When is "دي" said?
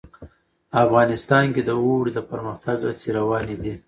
3.63-3.73